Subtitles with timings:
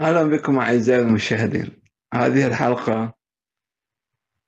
[0.00, 1.82] أهلا بكم أعزائي المشاهدين.
[2.14, 3.14] هذه الحلقة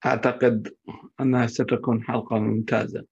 [0.05, 0.75] أعتقد
[1.19, 3.05] أنها ستكون حلقة ممتازة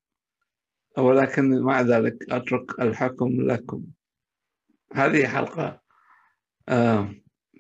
[0.98, 3.84] ولكن مع ذلك أترك الحكم لكم.
[4.94, 5.82] هذه حلقة
[6.70, 7.16] آه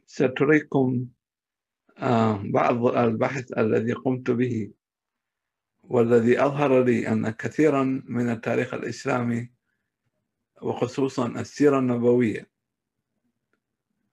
[0.05, 1.05] ستريكم
[1.97, 4.71] آه بعض البحث الذي قمت به
[5.83, 9.51] والذي أظهر لي أن كثيرا من التاريخ الإسلامي
[10.61, 12.50] وخصوصا السيرة النبوية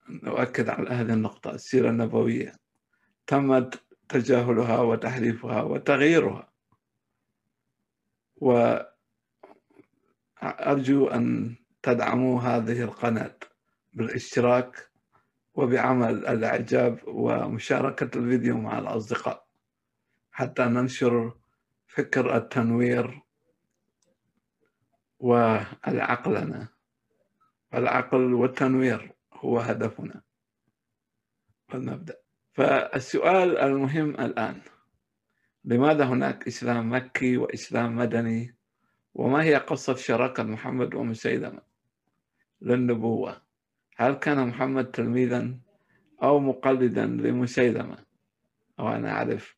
[0.08, 2.52] نؤكد على هذه النقطة السيرة النبوية.
[3.26, 6.52] تمت تجاهلها وتحريفها وتغييرها.
[8.36, 8.86] وأرجو
[11.06, 13.36] أن تدعموا هذه القناة
[13.92, 14.90] بالاشتراك
[15.54, 19.46] وبعمل الإعجاب ومشاركة الفيديو مع الأصدقاء.
[20.32, 21.34] حتى ننشر
[21.86, 23.22] فكر التنوير
[25.18, 26.68] والعقلنة
[27.74, 29.17] العقل والتنوير.
[29.38, 30.22] هو هدفنا
[31.68, 32.16] فلنبدأ
[32.52, 34.60] فالسؤال المهم الآن
[35.64, 38.54] لماذا هناك إسلام مكي وإسلام مدني؟
[39.14, 41.62] وما هي قصة شراكة محمد ومسيلمة
[42.60, 43.42] للنبوة؟
[43.96, 45.58] هل كان محمد تلميذا
[46.22, 47.98] أو مقلدا لمسيلمة
[48.78, 49.56] وأنا أعرف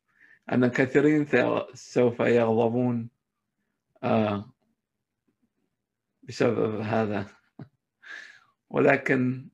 [0.51, 1.27] أن كثيرين
[1.73, 3.09] سوف يغضبون
[4.03, 4.53] آه،
[6.23, 7.27] بسبب هذا.
[8.69, 9.49] ولكن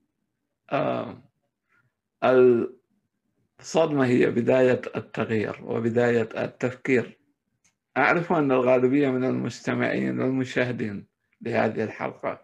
[3.60, 7.18] الصدمة هي بداية التغيير وبداية التفكير.
[7.98, 11.08] أعرف أن الغالبية من المستمعين والمشاهدين
[11.42, 12.42] لهذه الحلقة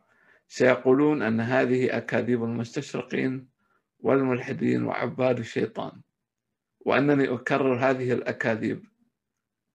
[0.48, 3.48] سيقولون أن هذه أكاذيب المستشرقين
[4.00, 6.02] والملحدين وعباد الشيطان
[6.80, 8.84] وأنني أكرر هذه الأكاذيب.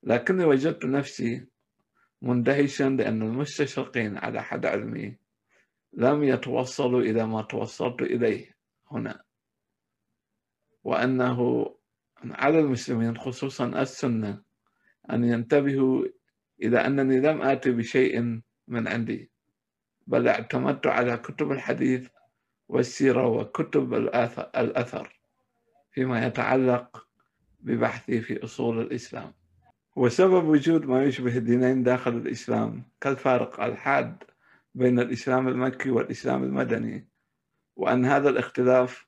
[0.02, 1.46] لكني وجدت نفسي
[2.22, 5.16] مندهشا لأن المستشرقين على حد علمي
[5.92, 8.56] لم يتوصلوا إلى ما توصلت إليه
[8.90, 9.22] هنا.
[10.84, 11.66] وأنه
[12.24, 14.42] على المسلمين خصوصا السنة
[15.10, 16.04] أن ينتبهوا
[16.62, 19.30] إلى أنني لم آتي بشيء من عندي
[20.06, 22.08] بل اعتمدت على كتب الحديث
[22.68, 23.94] والسيرة وكتب
[24.56, 25.20] الأثر
[25.92, 27.08] فيما يتعلق
[27.60, 29.32] ببحثي في أصول الإسلام.
[29.96, 34.24] وسبب وجود ما يشبه الدينين داخل الإسلام كالفارق الحاد
[34.78, 37.08] بين الإسلام المكي والإسلام المدني
[37.76, 39.06] وأن هذا الاختلاف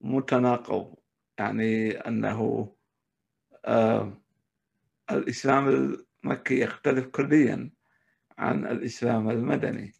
[0.00, 0.94] متناقض.
[1.38, 2.68] يعني أنه
[3.64, 4.12] آه
[5.10, 5.68] الإسلام
[6.24, 7.70] المكي يختلف كليا
[8.38, 9.92] عن الإسلام المدني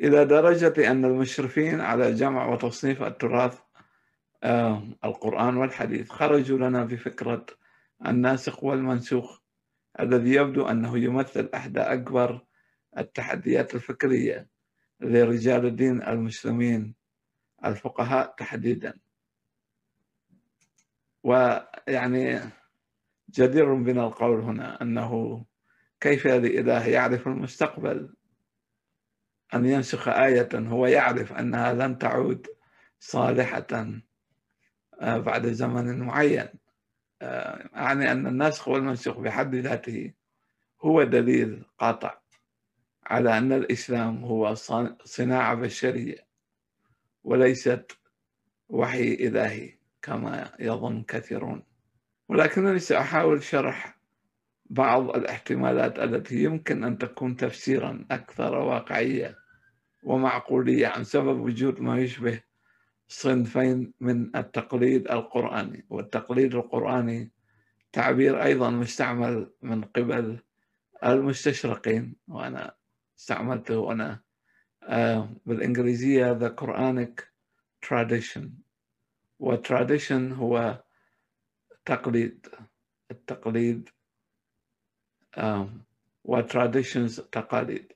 [0.00, 3.58] إلى درجة أن المشرفين على جمع وتصنيف التراث
[4.42, 7.46] آه القرآن والحديث خرجوا لنا بفكرة
[8.06, 9.40] الناسخ والمنسوخ
[10.00, 12.40] الذي يبدو أنه يمثل إحدى أكبر
[12.98, 14.48] التحديات الفكرية
[15.00, 16.94] لرجال الدين المسلمين
[17.64, 18.98] الفقهاء تحديدا.
[21.22, 22.40] ويعني
[23.30, 25.44] جدير بنا القول هنا أنه
[26.00, 28.14] كيف لإله يعرف المستقبل؟
[29.54, 32.46] أن ينسخ آية هو يعرف أنها لن تعود
[32.98, 33.66] صالحة
[35.00, 36.48] آه، بعد زمن معين.
[37.22, 40.12] آه، يعني أن النسخ والمنسوخ بحد ذاته
[40.82, 42.23] هو دليل قاطع.
[43.06, 44.54] على أن الإسلام هو
[45.04, 46.26] صناعة بشرية
[47.24, 47.92] وليست
[48.68, 51.62] وحي إلهي كما يظن كثيرون.
[52.28, 53.98] ولكنني سأحاول شرح
[54.66, 59.38] بعض الاحتمالات التي يمكن أن تكون تفسيرا أكثر واقعية
[60.04, 62.40] ومعقولية عن سبب وجود ما يشبه
[63.08, 65.86] صنفين من التقليد القرآني.
[65.90, 67.30] والتقليد القرآني
[67.92, 70.38] تعبير أيضا مستعمل من قبل
[71.04, 72.74] المستشرقين وأنا
[73.18, 74.20] استعملته أنا.
[74.82, 77.22] آه، بالإنجليزية the Quranic
[77.86, 78.48] tradition.
[79.38, 80.82] و tradition هو
[81.84, 82.46] تقليد
[83.10, 83.88] التقليد
[86.24, 87.92] و traditions تقاليد.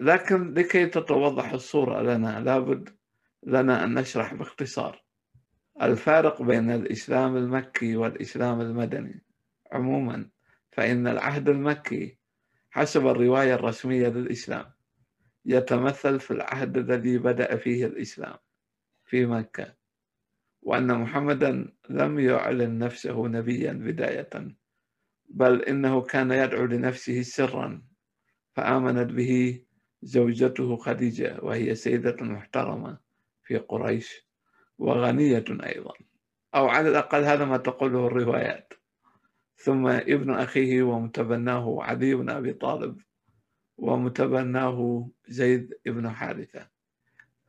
[0.00, 2.96] لكن لكي تتوضح الصورة لنا لابد
[3.42, 5.04] لنا أن نشرح باختصار.
[5.82, 9.24] الفارق بين الإسلام المكي والإسلام المدني.
[9.72, 10.30] عموما
[10.72, 12.18] فإن العهد المكي
[12.76, 14.72] حسب الرواية الرسمية للإسلام.
[15.44, 18.36] يتمثل في العهد الذي بدأ فيه الإسلام
[19.04, 19.74] في مكة
[20.62, 24.30] وأن محمدا لم يعلن نفسه نبيا بداية
[25.28, 27.82] بل إنه كان يدعو لنفسه سرا
[28.52, 29.62] فآمنت به
[30.02, 32.98] زوجته خديجة وهي سيدة محترمة
[33.42, 34.28] في قريش
[34.78, 35.94] وغنية أيضا.
[36.54, 38.72] أو على الأقل هذا ما تقوله الروايات.
[39.56, 43.00] ثم ابن أخيه ومتبناه علي بن أبي طالب
[43.76, 46.68] ومتبناه زيد بن حارثة.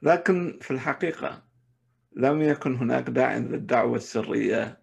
[0.01, 1.43] لكن في الحقيقة
[2.15, 4.79] لم يكن هناك داع للدعوة السرية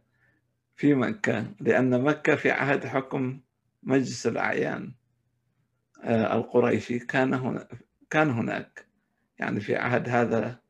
[0.77, 3.41] في مكة لأن مكة في عهد حكم
[3.83, 4.95] مجلس الأعيان
[6.03, 7.67] آه، القريشي كان
[8.11, 8.87] كان هناك.
[9.39, 10.61] يعني في عهد هذا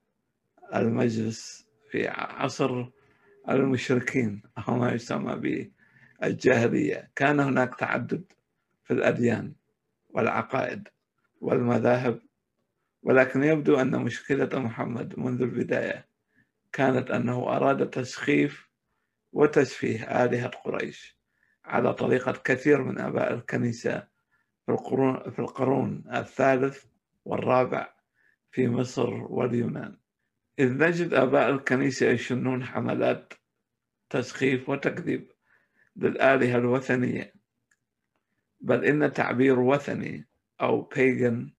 [0.74, 2.86] المجلس في عصر
[3.48, 5.36] المشركين أو ما يسمى
[6.20, 8.32] بالجاهلية كان هناك تعدد
[8.84, 9.52] في الأديان
[10.08, 10.88] والعقائد
[11.40, 12.20] والمذاهب
[13.02, 16.08] ولكن يبدو أن مشكلة محمد منذ البداية
[16.72, 18.68] كانت أنه أراد تسخيف
[19.32, 21.18] وتسفيه آلهة قريش
[21.64, 24.06] على طريقة كثير من آباء الكنيسة
[24.66, 26.84] في القرون, في القرون الثالث
[27.24, 27.94] والرابع
[28.50, 29.96] في مصر واليونان.
[30.58, 33.32] إذ نجد آباء الكنيسة يشنون حملات
[34.10, 35.33] تسخيف وتكذيب
[35.96, 37.34] للآلهة الوثنية.
[38.60, 40.26] بل إن تعبير وثني
[40.60, 41.52] أو بيغن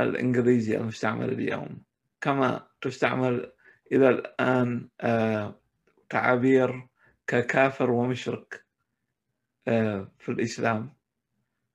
[0.00, 1.82] الإنجليزي المستعمل اليوم.
[2.20, 3.52] كما تستعمل
[3.92, 5.60] إلى الآن آه،
[6.08, 6.86] تعابير
[7.26, 8.64] ككافر ومشرك
[9.68, 10.92] آه، في الإسلام.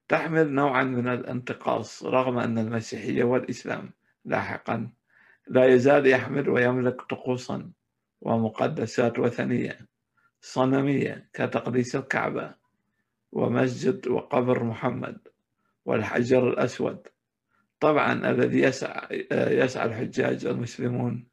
[0.07, 3.91] تحمل نوعا من الانتقاص رغم أن المسيحية والإسلام
[4.25, 4.89] لاحقا
[5.47, 7.71] لا يزال يحمل ويملك طقوسا
[8.21, 9.92] ومقدسات وثنية.
[10.45, 12.55] صنمية كتقديس الكعبة
[13.31, 15.27] ومسجد وقبر محمد
[15.85, 17.07] والحجر الأسود.
[17.79, 21.27] طبعا الذي يسعى يسعى الحجاج المسلمون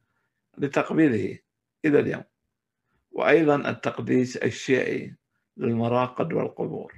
[0.58, 1.38] لتقبيله
[1.84, 2.24] إلى اليوم.
[3.10, 5.16] وأيضا التقديس الشيعي
[5.56, 6.94] للمراقد والقبور.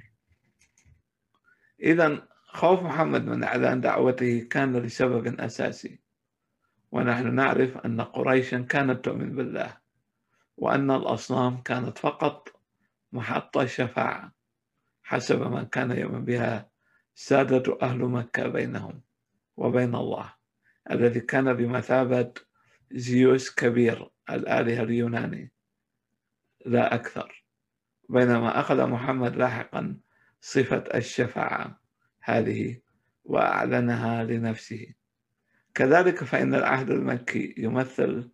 [1.82, 6.00] إذا خوف محمد من إعلان دعوته كان لسبب أساسي.
[6.92, 9.81] ونحن نعرف أن قريشا كانت تؤمن بالله.
[10.56, 12.48] وأن الأصنام كانت فقط
[13.12, 14.32] محطة شفاعة
[15.02, 16.70] حسب ما كان يؤمن بها
[17.14, 19.00] سادة أهل مكة بينهم
[19.56, 20.34] وبين الله
[20.90, 22.32] الذي كان بمثابة
[22.92, 25.52] زيوس كبير الآلهة اليوناني
[26.66, 27.44] لا أكثر
[28.08, 29.96] بينما أخذ محمد لاحقا
[30.40, 31.80] صفة الشفاعة
[32.20, 32.80] هذه
[33.24, 34.94] وأعلنها لنفسه.
[35.74, 38.30] كذلك فإن العهد المكي يمثل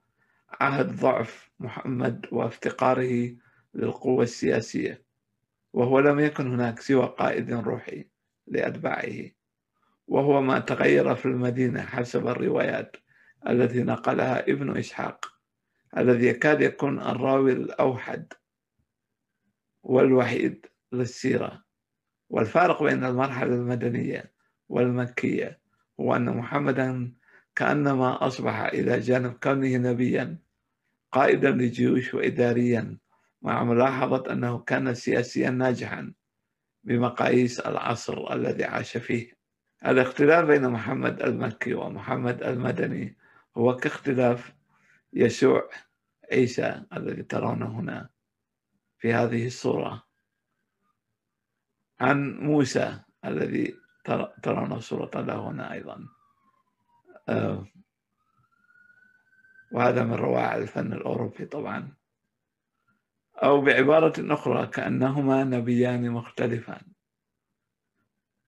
[0.51, 3.37] عهد ضعف محمد وافتقاره
[3.75, 5.03] للقوة السياسية
[5.73, 8.09] وهو لم يكن هناك سوى قائد روحي
[8.47, 9.31] لأتباعه
[10.07, 12.97] وهو ما تغير في المدينة حسب الروايات
[13.49, 15.33] التي نقلها ابن إسحاق
[15.97, 18.33] الذي يكاد يكون الراوي الأوحد
[19.83, 21.65] والوحيد للسيرة.
[22.31, 24.33] والفارق بين المرحلة المدنية
[24.69, 25.61] والمكية
[26.01, 27.13] هو أن محمدا
[27.59, 30.39] كأنما أصبح إلى جانب كونه نبيا
[31.13, 32.99] قائدا لجيوش وإداريا
[33.43, 36.13] مع ملاحظة أنه كان سياسيا ناجحا
[36.85, 39.33] بمقاييس العصر الذي عاش فيه.
[39.87, 43.17] الاختلاف بين محمد المكي ومحمد المدني
[43.57, 44.53] هو كاختلاف
[45.13, 45.71] يسوع
[46.33, 48.09] عيسى الذي ترونه هنا
[48.99, 50.03] في هذه الصورة.
[52.01, 53.77] عن موسى الذي
[54.43, 56.18] ترون صورة له هنا أيضا.
[59.73, 61.93] وهذا من روائع الفن الأوروبي طبعا.
[63.37, 66.83] أو بعبارة أخرى كأنهما نبيان مختلفان.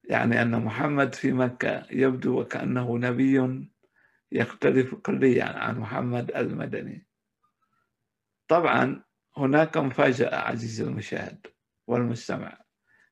[0.05, 3.67] يعني أن محمد في مكة يبدو وكأنه نبي
[4.33, 7.07] يختلف كليا عن محمد المدني.
[8.49, 9.03] طبعا
[9.37, 11.47] هناك مفاجأة عزيزي المشاهد
[11.87, 12.59] والمستمع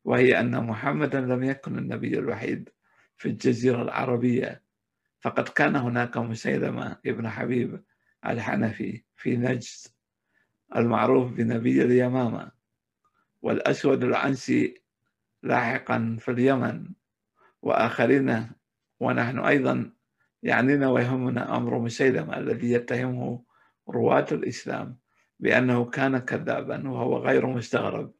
[0.04, 2.70] وهي أن محمدا لم يكن النبي الوحيد
[3.16, 4.62] في الجزيرة العربية
[5.20, 7.84] فقد كان هناك مسيلمة ابن حبيب
[8.26, 9.64] الحنفي في نجد
[10.76, 12.50] المعروف بنبي اليمامة
[13.42, 14.82] والأسود العنسي
[15.42, 16.88] لاحقا في اليمن
[17.62, 18.50] وآخرين
[19.00, 19.92] ونحن أيضا
[20.42, 23.44] يعنينا ويهمنا أمر مسيلمة الذي يتهمه
[23.88, 24.98] رواة الإسلام
[25.40, 28.14] بأنه كان كذابا وهو غير مستغرب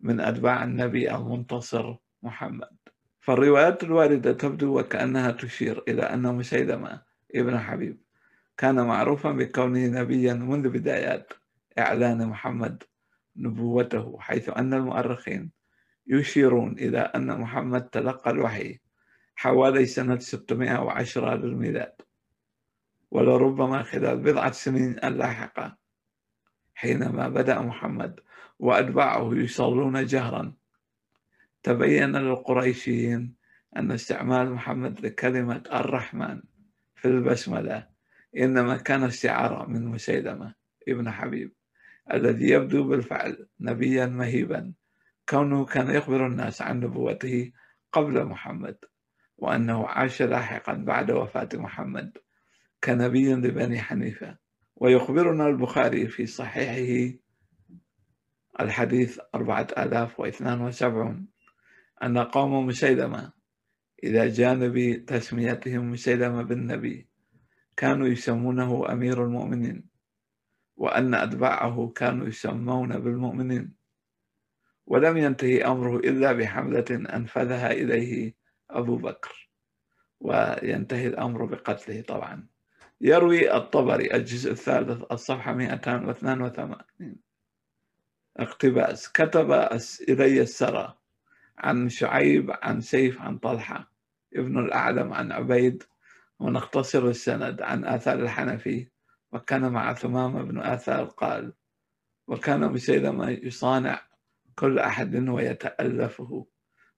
[0.00, 2.77] من أتباع النبي المنتصر محمد.
[3.20, 7.02] فالروايات الواردة تبدو وكأنها تشير إلى أن مسيلمة
[7.34, 8.00] ابن حبيب
[8.56, 11.32] كان معروفا بكونه نبيا منذ بدايات
[11.78, 12.82] إعلان محمد
[13.36, 15.50] نبوته حيث أن المؤرخين
[16.06, 18.80] يشيرون إلى أن محمد تلقى الوحي
[19.36, 21.92] حوالي سنة 610 للميلاد
[23.10, 25.76] ولربما خلال بضعة سنين اللاحقة
[26.74, 28.20] حينما بدأ محمد
[28.58, 30.52] وأتباعه يصلون جهرا
[31.62, 33.34] تبين للقريشيين
[33.76, 36.42] أن استعمال محمد لكلمة الرحمن
[36.96, 37.88] في البسملة
[38.36, 40.54] إنما كان استعارة من مسيلمة
[40.88, 41.52] ابن حبيب
[42.12, 44.72] الذي يبدو بالفعل نبيا مهيبا
[45.28, 47.52] كونه كان يخبر الناس عن نبوته
[47.92, 48.76] قبل محمد
[49.38, 52.18] وأنه عاش لاحقا بعد وفاة محمد
[52.84, 54.36] كنبي لبني حنيفة.
[54.76, 57.18] ويخبرنا البخاري في صحيحه
[58.60, 61.26] الحديث أربعة آلاف واثنان وسبعون.
[62.02, 63.32] أن قوم مسيلمة
[64.04, 67.08] إلى جانب تسميتهم مسيلمة بالنبي
[67.76, 69.88] كانوا يسمونه أمير المؤمنين
[70.76, 73.74] وأن أتباعه كانوا يسمون بالمؤمنين.
[74.86, 78.34] ولم ينتهي أمره إلا بحملة أنفذها إليه
[78.70, 79.50] أبو بكر
[80.20, 82.46] وينتهي الأمر بقتله طبعا.
[83.00, 87.16] يروي الطبري الجزء الثالث الصفحة 282
[88.36, 89.52] اقتباس كتب
[90.08, 90.98] إلي السرى.
[91.58, 93.92] عن شعيب عن سيف عن طلحة
[94.34, 95.82] ابن الأعلم عن عبيد
[96.38, 98.88] ونختصر السند عن آثار الحنفي
[99.32, 101.52] وكان مع ثمامة بن آثار قال
[102.26, 104.02] وكان مسيلمة يصانع
[104.54, 106.46] كل أحد ويتألفه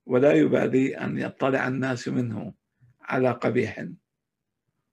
[0.06, 2.54] ولا يبالي أن يطلع الناس منه
[3.02, 3.84] على قبيح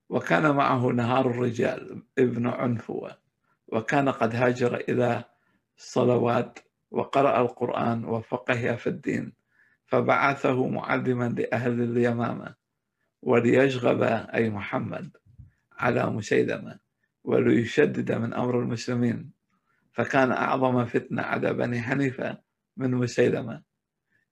[0.09, 3.17] وكان معه نهار الرجال ابن عنفوة
[3.67, 5.23] وكان قد هاجر إلى
[5.77, 6.59] الصلوات
[6.91, 9.33] وقرأ القرآن وفقه في الدين
[9.87, 12.55] فبعثه معلما لأهل اليمامة
[13.21, 14.01] وليشغب
[14.33, 15.17] أي محمد
[15.71, 16.79] على مسيلمة
[17.23, 19.31] وليشدد من أمر المسلمين.
[19.91, 22.37] فكان أعظم فتنة على بني حنيفة
[22.77, 23.63] من مسيلمة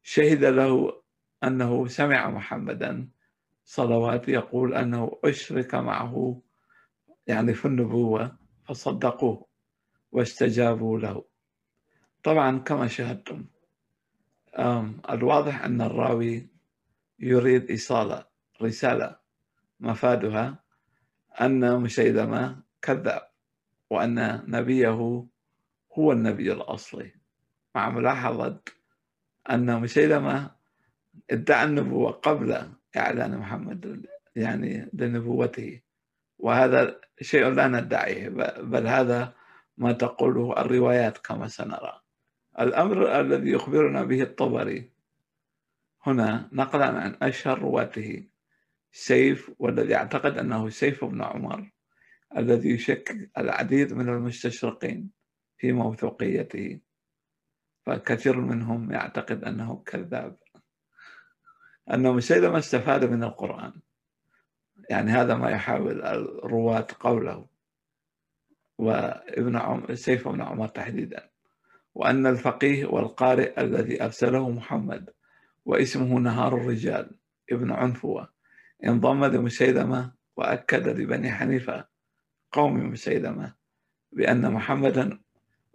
[0.03, 1.01] شهد له
[1.43, 3.09] أنه سمع محمدا
[3.63, 6.41] صلوات يقول أنه أشرك معه
[7.27, 9.47] يعني في النبوة فصدقوه
[10.11, 11.25] واستجابوا له.
[12.23, 13.45] طبعا كما شاهدتم
[15.09, 16.47] الواضح أن الراوي
[17.19, 18.23] يريد إيصال
[18.61, 19.15] رسالة
[19.79, 20.63] مفادها
[21.41, 23.21] أن مسيلمة كذاب
[23.89, 24.89] وأن نبيه
[25.97, 27.11] هو النبي الأصلي
[27.75, 28.61] مع ملاحظة
[29.49, 30.51] أن مسيلمة
[31.31, 35.81] ادعى النبوة قبل إعلان محمد يعني لنبوته
[36.39, 39.33] وهذا شيء لا ندعيه بل هذا
[39.77, 42.01] ما تقوله الروايات كما سنرى.
[42.59, 44.91] الأمر الذي يخبرنا به الطبري.
[46.05, 48.27] هنا نقلا عن أشهر رواته
[48.91, 51.71] سيف والذي أعتقد أنه سيف بن عمر
[52.37, 55.11] الذي يشكك العديد من المستشرقين
[55.57, 56.79] في موثوقيته.
[57.85, 60.37] فكثير منهم يعتقد أنه كذاب.
[61.93, 63.73] أن مسيلمة استفاد من القرآن.
[64.89, 67.47] يعني هذا ما يحاول الرواة قوله.
[68.77, 71.29] وابن عمر سيف بن عمر تحديدا.
[71.95, 75.09] وأن الفقيه والقارئ الذي أرسله محمد
[75.65, 77.19] واسمه نهار الرجال
[77.51, 78.29] ابن عنفوة
[78.85, 81.87] انضم لمسيلمة وأكد لبني حنيفة
[82.51, 83.55] قوم مسيلمة
[84.11, 85.19] بأن محمدا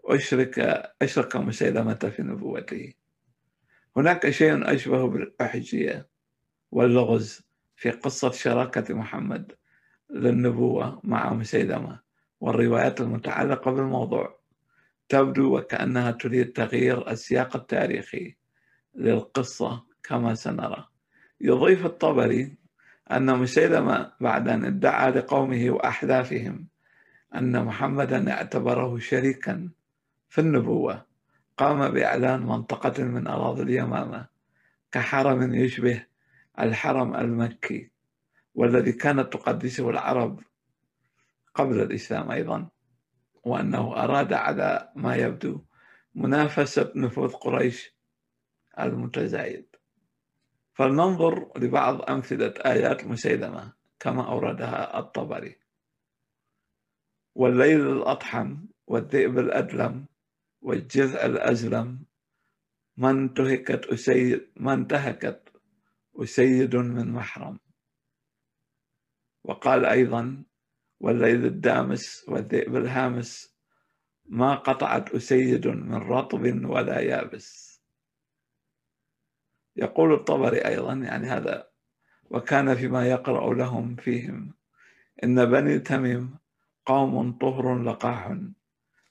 [0.05, 0.59] أشرك
[1.03, 2.93] أشرك مسيلمة في نبوته.
[3.97, 6.09] هناك شيء أشبه بالأحجية
[6.71, 7.43] واللغز
[7.77, 9.53] في قصة شراكة محمد
[10.11, 12.01] للنبوة مع مسيلمة
[12.41, 14.40] والروايات المتعلقة بالموضوع.
[15.11, 18.37] تبدو وكأنها تريد تغيير السياق التاريخي
[18.95, 20.89] للقصة كما سنرى.
[21.41, 22.57] يضيف الطبري
[23.11, 26.67] أن مسيلمة بعد أن ادعى لقومه وأحلافهم
[27.35, 29.71] أن محمدا اعتبره شريكا
[30.29, 31.07] في النبوة.
[31.57, 34.27] قام بإعلان منطقة من أراضي اليمامة
[34.93, 36.05] كحرم يشبه
[36.61, 37.91] الحرم المكي
[38.55, 40.41] والذي كانت تقدسه العرب
[41.55, 42.69] قبل الإسلام أيضا.
[43.45, 45.65] وأنه أراد على ما يبدو
[46.15, 47.95] منافسة نفوذ قريش
[48.79, 49.67] المتزايد.
[50.75, 55.57] فلننظر لبعض أمثلة آيات مسيلمة كما أوردها الطبري.
[57.35, 60.07] والليل الأطحم والذئب الأدلم
[60.63, 62.05] والجذع الأزلم
[62.97, 65.53] ما انتهكت أسيد ما انتهكت
[66.17, 67.59] أسيد من محرم.
[69.45, 70.45] وقال أيضا
[71.01, 73.57] والليل الدامس والذئب الهامس
[74.27, 77.81] ما قطعت أسيد من رطب ولا يابس.
[79.77, 81.69] يقول الطبري أيضا يعني هذا
[82.31, 84.55] وكان فيما يقرأ لهم فيهم
[85.25, 86.39] إن بني تميم
[86.87, 88.37] قوم طهر لقاح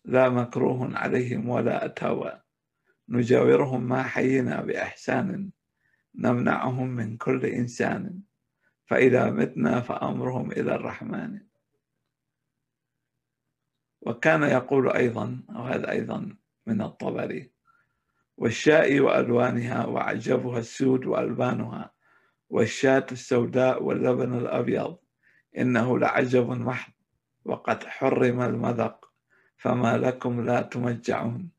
[0.06, 2.42] لا مكروه عليهم ولا أتاوى.
[3.10, 5.52] نجاورهم ما حينا بإحسان
[6.16, 8.22] نمنعهم من كل إنسان.
[8.86, 11.49] فإذا متنا فأمرهم إلى الرحمن.
[14.02, 16.36] وكان يقول أيضا وهذا أيضا
[16.68, 17.52] من الطبري
[18.38, 21.92] والشاء وألوانها وعجبها السود وألبانها
[22.50, 24.98] والشاة السوداء واللبن الأبيض
[25.58, 26.92] إنه لعجب محض
[27.46, 29.12] وقد حرم المذق
[29.58, 31.52] فما لكم لا تمجعون.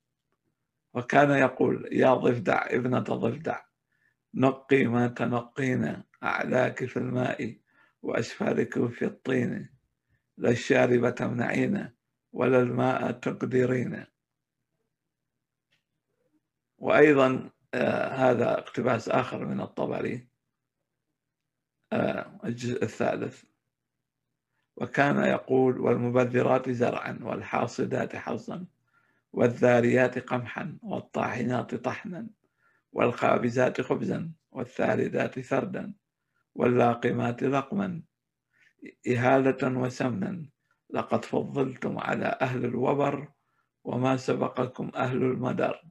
[0.94, 3.60] وكان يقول يا ضفدع ابنة ضفدع
[4.34, 7.56] نقي ما تنقين أعلاك في الماء
[8.02, 9.70] وأسفلك في الطين
[10.36, 11.88] لا الشارب تمنعين
[12.32, 14.04] ولا الماء تقدرين
[16.78, 20.28] وأيضا آه هذا اقتباس آخر من الطبري
[21.92, 23.44] آه الجزء الثالث.
[24.76, 28.66] وكان يقول والمبذرات زرعا والحاصدات حصا
[29.32, 32.26] والذاريات قمحا والطاحنات طحنا
[32.92, 35.94] والخابزات خبزا والثالثات ثردا
[36.54, 38.02] واللاقمات لقما
[39.08, 40.46] إهالة وسمنا
[40.92, 43.28] لقد فضلتم على أهل الوبر
[43.84, 45.82] وما سبقكم أهل المدر.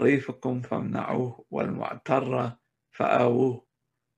[0.00, 2.52] ريفكم فامنعوه والمعتر
[2.92, 3.66] فآووه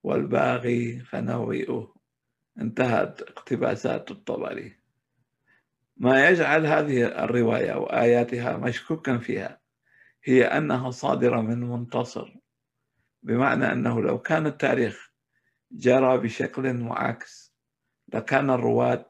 [0.03, 1.97] والباغي فنوئوه.
[2.59, 4.77] انتهت اقتباسات الطبري.
[5.97, 9.61] ما يجعل هذه الرواية وآياتها مشكوكا فيها
[10.25, 12.37] هي أنها صادرة من منتصر
[13.23, 15.13] بمعنى أنه لو كان التاريخ
[15.71, 17.55] جرى بشكل معاكس
[18.15, 19.09] لكان الرواة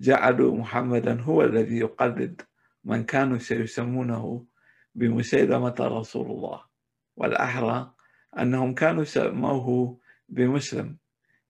[0.00, 2.42] جعلوا محمدا هو الذي يقلد
[2.84, 4.46] من كانوا سيسمونه
[4.94, 6.64] بمسيلمة رسول الله.
[7.16, 7.94] والأحرى
[8.38, 10.98] أنهم كانوا سموه بمسلم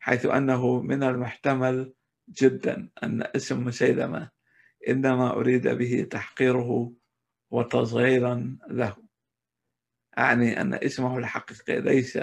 [0.00, 1.94] حيث أنه من المحتمل
[2.28, 4.30] جدا أن اسم مسيلمة
[4.88, 6.92] إنما أريد به تحقيره
[7.50, 8.96] وتصغيرا له.
[10.18, 12.16] أعني أن اسمه الحقيقي ليس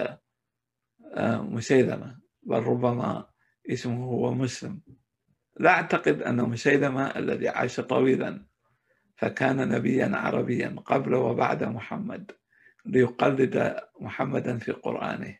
[1.13, 3.29] آه، مسيلمة بل ربما
[3.69, 4.81] اسمه هو مسلم.
[5.59, 8.45] لا أعتقد أن مسيلمة الذي عاش طويلا
[9.17, 12.31] فكان نبيا عربيا قبل وبعد محمد
[12.85, 15.37] ليقلد محمدا في قرآنه.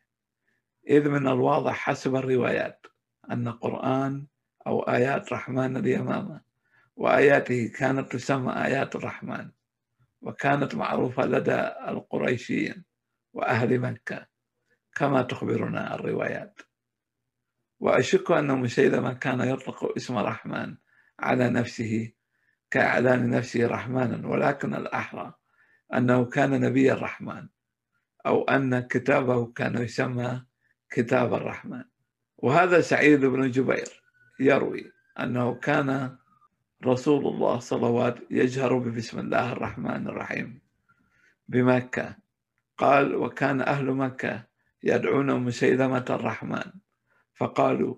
[0.89, 2.85] إذ من الواضح حسب الروايات
[3.31, 4.27] أن قرآن
[4.67, 6.41] أو آيات رحمن اليمامة
[6.95, 9.51] وآياته كانت تسمى آيات الرحمن
[10.21, 12.85] وكانت معروفة لدى القريشيين
[13.33, 14.27] وأهل مكة
[14.95, 16.61] كما تخبرنا الروايات.
[17.79, 20.75] وأشك أن مسيلمة كان يطلق اسم رحمن
[21.19, 22.11] على نفسه
[22.71, 25.33] كإعلان نفسه رحمانا ولكن الأحرى
[25.93, 27.47] أنه كان نبي الرحمن
[28.25, 30.43] أو أن كتابه كان يسمى
[30.89, 31.83] كتاب الرحمن.
[32.37, 34.03] وهذا سعيد بن جبير
[34.39, 36.17] يروي أنه كان
[36.85, 40.61] رسول الله صلوات يجهر ببسم الله الرحمن الرحيم
[41.47, 42.15] بمكة.
[42.77, 44.43] قال وكان أهل مكة
[44.83, 46.71] يدعون مسيلمة الرحمن
[47.35, 47.95] فقالوا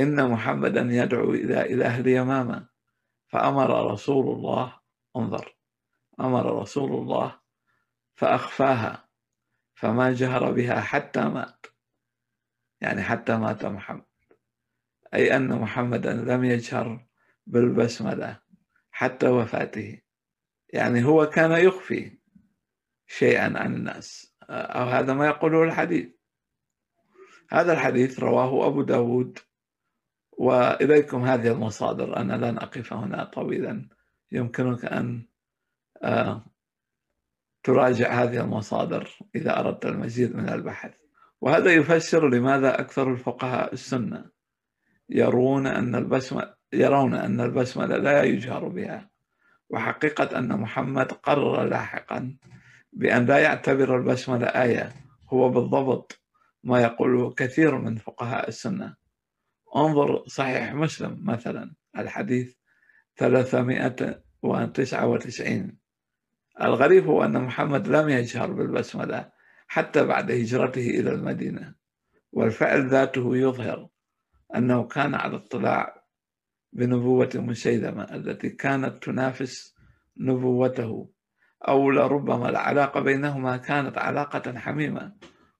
[0.00, 2.68] إن محمدا يدعو إلى إله اليمامة.
[3.28, 4.80] فأمر رسول الله
[5.16, 5.56] انظر
[6.20, 7.40] أمر رسول الله
[8.14, 9.08] فأخفاها
[9.74, 11.66] فما جهر بها حتى مات.
[12.80, 14.04] يعني حتى مات محمد.
[15.14, 17.06] أي أن محمدا لم يجهر
[17.46, 18.40] بالبسملة
[18.90, 20.00] حتى وفاته.
[20.68, 22.18] يعني هو كان يخفي
[23.06, 24.36] شيئا عن الناس.
[24.50, 26.17] أو هذا ما يقوله الحديث.
[27.48, 29.38] هذا الحديث رواه أبو داود
[30.32, 32.16] وإليكم هذه المصادر.
[32.16, 33.88] أنا لن أقف هنا طويلا.
[34.32, 35.22] يمكنك أن
[36.02, 36.44] آه،
[37.62, 40.94] تراجع هذه المصادر إذا أردت المزيد من البحث.
[41.40, 44.24] وهذا يفسر لماذا أكثر الفقهاء السنة
[45.08, 49.10] يرون أن البسمة يرون أن البسملة لا يجهر بها
[49.70, 52.36] وحقيقة أن محمد قرر لاحقا
[52.92, 54.92] بأن لا يعتبر البسملة آية
[55.28, 56.20] هو بالضبط
[56.62, 58.96] ما يقوله كثير من فقهاء السنة.
[59.76, 62.54] انظر صحيح مسلم مثلا الحديث
[63.16, 65.78] 399
[66.60, 69.30] الغريب هو أن محمد لم يجهر بالبسملة
[69.68, 71.74] حتى بعد هجرته إلى المدينة
[72.32, 73.88] والفعل ذاته يظهر
[74.56, 76.04] أنه كان على اطلاع
[76.72, 79.74] بنبوة مسيلمة التي كانت تنافس
[80.16, 81.10] نبوته
[81.68, 85.16] أو لربما العلاقة بينهما كانت علاقة حميمة.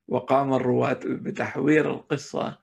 [0.08, 2.58] وقام الرواة بتحوير القصة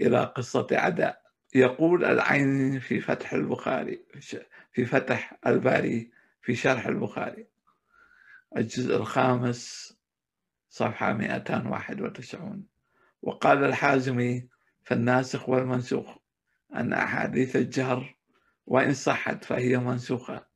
[0.00, 1.20] إلى قصة عداء.
[1.54, 4.04] يقول العين في فتح البخاري
[4.72, 6.10] في فتح الباري
[6.42, 7.46] في شرح البخاري.
[8.56, 9.92] الجزء الخامس
[10.68, 12.66] صفحة 291
[13.22, 14.48] وقال الحازمي
[14.84, 16.16] في الناسخ والمنسوخ
[16.74, 18.16] أن أحاديث الجهر
[18.66, 20.46] وإن صحت فهي منسوخة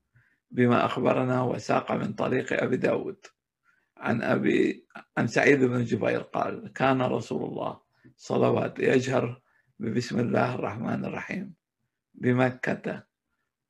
[0.51, 3.27] بما أخبرنا وساق من طريق أبي داود.
[4.05, 4.87] عن أبي
[5.17, 7.81] عن سعيد بن جبير قال كان رسول الله
[8.17, 9.41] صلوات يجهر
[9.79, 11.55] ببسم الله الرحمن الرحيم
[12.15, 13.07] بمكة.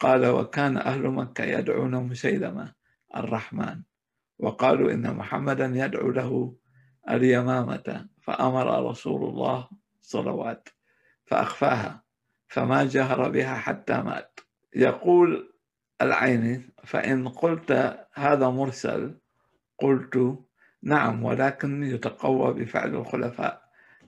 [0.01, 2.75] قال وكان أهل مكة يدعون مسيلمة
[3.17, 3.83] الرحمن.
[4.39, 6.57] وقالوا إن محمدا يدعو له
[7.11, 8.09] اليمامة.
[8.23, 9.69] فأمر رسول الله
[10.01, 10.69] صلوات
[11.27, 12.05] فأخفاها
[12.49, 14.41] فما جهر بها حتى مات.
[14.77, 15.55] يقول
[16.03, 19.19] العيني فإن قلت هذا مرسل
[19.79, 20.39] قلت
[20.83, 23.65] نعم ولكن يتقوى بفعل الخلفاء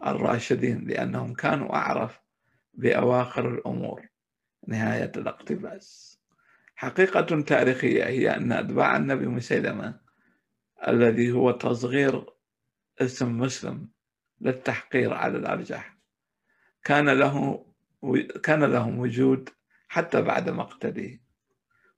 [0.07, 2.21] الراشدين لأنهم كانوا أعرف
[2.75, 4.09] بأواخر الأمور.
[4.69, 6.19] نهاية الاقتباس.
[6.75, 10.01] حقيقة تاريخية هي أن أتباع النبي مسيلمة
[10.89, 12.27] الذي هو تصغير
[13.01, 13.89] اسم مسلم
[14.41, 15.97] للتحقير على الأرجح.
[16.85, 17.67] كان له
[18.43, 19.49] كان لهم وجود
[19.89, 21.19] حتى بعد مقتله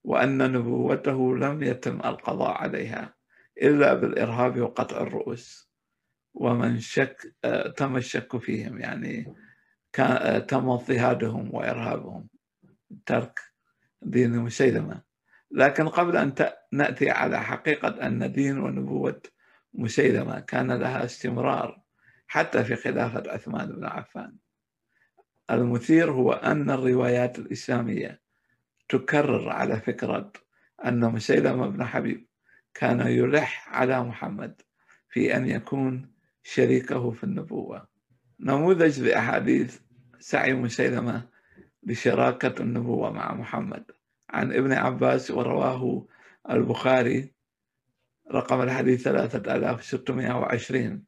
[0.05, 3.18] وأن نبوته لم يتم القضاء عليها.
[3.63, 5.71] إلا بالإرهاب وقطع الرؤوس
[6.35, 7.35] ومن شك
[7.77, 9.35] تم الشك فيهم يعني
[9.93, 12.29] كان تم اضطهادهم وإرهابهم
[13.07, 13.41] ترك
[14.03, 15.03] دين مسيلمة.
[15.51, 16.35] لكن قبل أن
[16.73, 19.23] نأتي على حقيقة أن دين ونبوة
[19.75, 21.83] مسيلمة كان لها استمرار
[22.27, 24.37] حتى في خلافة عثمان بن عفان.
[25.51, 28.21] المثير هو أن الروايات الإسلامية
[28.89, 30.33] تكرر على فكرة
[30.85, 32.28] أن مسيلمة بن حبيب
[32.79, 34.63] كان يلح على محمد
[35.11, 36.11] في أن يكون
[36.43, 37.89] شريكه في النبوة.
[38.41, 39.79] نموذج لأحاديث
[40.19, 41.29] سعي مسيلمة
[41.83, 43.85] لشراكة النبوة مع محمد.
[44.31, 46.07] عن ابن عباس ورواه
[46.51, 47.33] البخاري
[48.33, 51.05] رقم الحديث 3620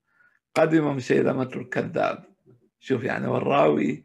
[0.54, 2.24] قدم مسيلمة الكذاب.
[2.80, 4.04] شوف يعني والراوي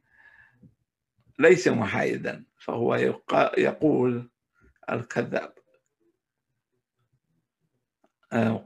[1.39, 2.95] ليس محايدا فهو
[3.57, 4.29] يقول
[4.89, 5.64] الكذاب.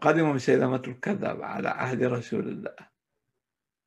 [0.01, 2.75] قدم مسيلمة الكذاب على عهد رسول الله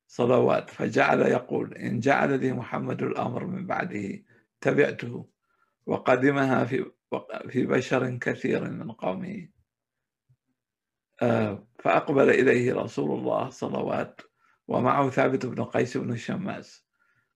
[0.07, 0.69] صلوات.
[0.69, 4.23] فجعل يقول إن جعل لي محمد الأمر من بعده
[4.61, 5.29] تبعته
[5.85, 6.91] وقدمها في
[7.49, 9.49] في بشر كثير من قومه.
[11.21, 14.21] آه، فأقبل إليه رسول الله صلوات
[14.67, 16.85] ومعه ثابت بن قيس بن الشماس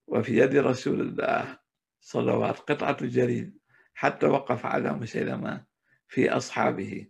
[0.08, 1.60] وفي يد رسول الله
[2.02, 3.58] صلوات قطعة جريد
[3.94, 5.66] حتى وقف على مسيلمة
[6.08, 7.08] في أصحابه.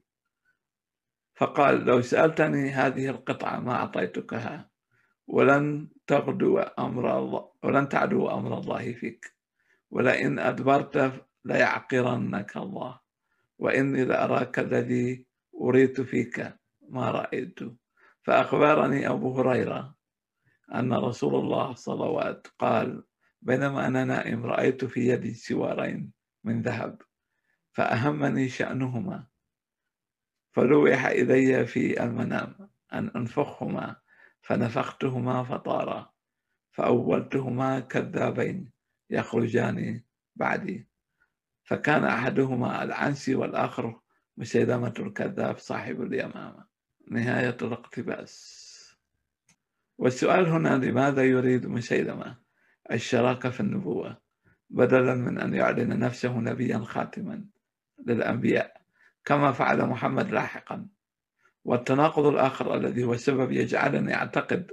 [1.37, 4.69] فقال لو سألتني هذه القطعة ما أعطيتكها
[5.27, 9.33] ولن تغدو أمر الله ولن تعدو أمر الله فيك
[9.91, 12.99] ولئن أدبرت ليعقرنك الله
[13.59, 15.25] وإني لأراك الذي
[15.61, 16.57] أريد فيك
[16.89, 17.59] ما رأيت.
[18.23, 19.95] فأخبرني أبو هريرة
[20.75, 23.03] أن رسول الله صلوات قال
[23.41, 26.11] بينما أنا نائم رأيت في يدي سوارين
[26.43, 27.01] من ذهب
[27.71, 29.27] فأهمني شأنهما
[30.57, 33.95] فلوح إلي في المنام أن أنفخهما
[34.41, 36.13] فنفختهما فطارا
[36.71, 38.71] فأولتهما كذابين
[39.09, 40.01] يخرجان
[40.35, 40.87] بعدي.
[41.63, 43.99] فكان أحدهما العنسي والآخر
[44.37, 46.65] مسيلمة الكذاب صاحب اليمامة.
[47.11, 48.67] نهاية الاقتباس.
[49.97, 52.37] والسؤال هنا لماذا يريد مسيلمة
[52.91, 54.17] الشراكة في النبوة؟
[54.69, 57.45] بدلا من أن يعلن نفسه نبيا خاتما
[58.07, 58.76] للأنبياء.
[59.27, 60.87] كما فعل محمد لاحقا.
[61.65, 64.71] والتناقض الآخر الذي هو السبب يجعلني أعتقد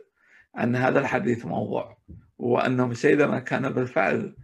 [0.59, 1.99] أن هذا الحديث موضوع
[2.41, 4.37] هو أن مسيلمة كان بالفعل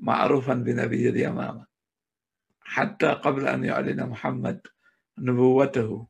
[0.00, 1.66] معروفا بنبي اليمامة.
[2.60, 4.60] حتى قبل أن يعلن محمد
[5.18, 6.06] نبوته.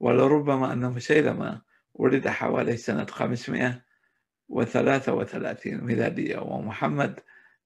[0.00, 1.62] ولربما أن مسيلمة
[1.94, 7.20] ولد حوالي سنة 533 ميلادية ومحمد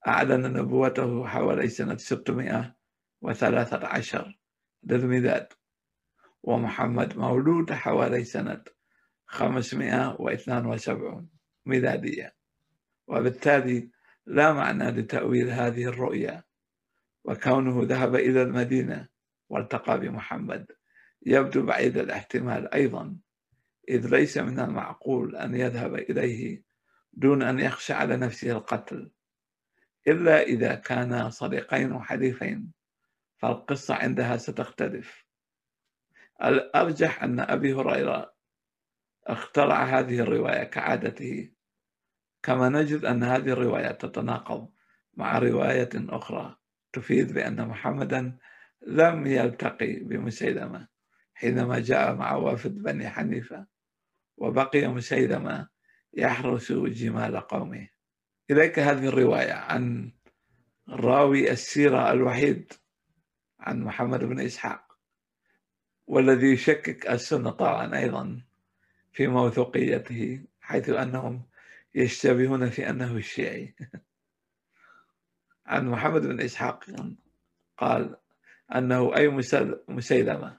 [0.07, 1.97] أعلن نبوته حوالي سنة
[3.23, 4.39] 613
[4.85, 5.49] للميلاد.
[6.43, 8.65] ومحمد مولود حوالي سنة
[9.27, 11.29] 572
[11.67, 12.35] ميلادية.
[13.07, 13.91] وبالتالي
[14.27, 16.45] لا معنى لتأويل هذه الرؤيا
[17.25, 19.09] وكونه ذهب إلى المدينة
[19.49, 20.67] والتقى بمحمد.
[21.27, 23.17] يبدو بعيد الاحتمال أيضا
[23.89, 26.63] إذ ليس من المعقول أن يذهب إليه
[27.13, 29.11] دون أن يخشى على نفسه القتل
[30.09, 32.73] إلا إذا كانا صديقين وحليفين
[33.43, 35.27] فالقصة عندها ستختلف.
[36.45, 38.35] الأرجح أن أبي هريرة
[39.27, 41.51] اخترع هذه الرواية كعادته
[42.43, 44.73] كما نجد أن هذه الرواية تتناقض
[45.15, 46.57] مع رواية أخرى
[46.93, 48.39] تفيد بأن محمدا
[48.87, 50.89] لم يلتقي بمسيلمة
[51.35, 53.67] حينما جاء مع وافد بني حنيفة
[54.37, 55.69] وبقي مسيلمة
[56.13, 57.89] يحرس جمال قومه.
[58.51, 60.13] إليك هذه الرواية عن
[60.89, 62.73] راوي السيرة الوحيد.
[63.63, 64.99] عن محمد بن إسحاق
[66.07, 68.43] والذي يشكك السنة طبعا أيضا
[69.13, 71.43] في موثوقيته حيث أنهم
[71.95, 73.75] يشتبهون في أنه الشيعي.
[75.67, 76.85] عن محمد بن إسحاق
[77.79, 78.17] قال
[78.75, 79.29] أنه أي
[79.89, 80.59] مسيلمة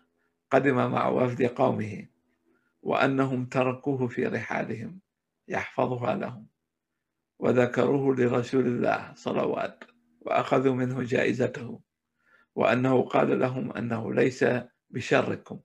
[0.51, 2.07] قدم مع وفد قومه
[2.81, 4.99] وأنهم تركوه في رحالهم
[5.47, 6.47] يحفظها لهم
[7.39, 9.83] وذكروه لرسول الله صلوات
[10.21, 11.81] وأخذوا منه جائزته.
[12.55, 14.45] وأنه قال لهم أنه ليس
[14.89, 15.59] بشركم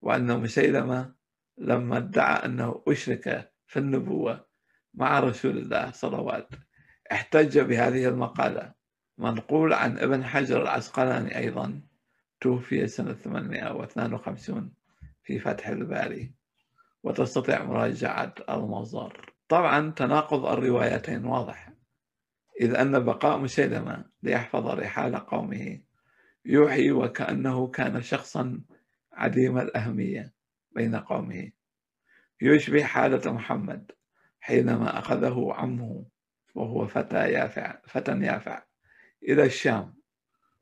[0.00, 1.14] وأن مسيلمة
[1.58, 4.46] لما ادعى أنه أشرك في النبوة
[4.94, 6.48] مع رسول الله صلوات
[7.12, 8.74] احتج بهذه المقالة.
[9.18, 11.80] منقول عن ابن حجر العسقلاني أيضا
[12.40, 14.72] توفي سنة 852
[15.22, 16.34] في فتح الباري
[17.02, 19.34] وتستطيع مراجعة المصدر.
[19.48, 21.72] طبعا تناقض الروايتين واضح
[22.60, 25.80] إذ أن بقاء مسيلمة ليحفظ رحال قومه
[26.44, 28.60] يوحي وكأنه كان شخصا
[29.12, 30.34] عديم الأهمية
[30.70, 31.50] بين قومه.
[32.42, 33.92] يشبه حالة محمد
[34.40, 36.06] حينما أخذه عمه
[36.54, 38.62] وهو فتى يافع فتى يافع
[39.22, 39.94] إلى الشام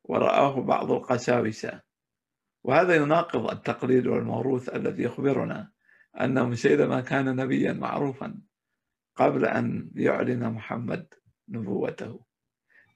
[0.05, 1.81] ورآه بعض القساوسة.
[2.65, 5.73] وهذا يناقض التقليد والموروث الذي يخبرنا
[6.21, 8.41] أن مسيلمة كان نبيا معروفا
[9.17, 11.15] قبل أن يعلن محمد
[11.49, 12.27] نبوته.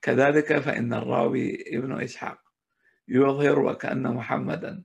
[0.02, 2.49] كذلك فإن الراوي ابن إسحاق
[3.10, 4.84] يظهر وكأن محمدا.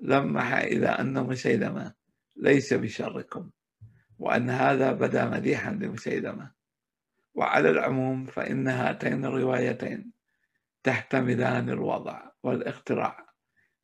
[0.00, 1.94] لمح إلى أن مسيلمة
[2.36, 3.50] ليس بشركم
[4.18, 6.52] وأن هذا بدا مديحا لمسيلمة
[7.34, 10.12] وعلى العموم فإن هاتين الروايتين
[10.82, 13.26] تحتملان الوضع والاختراع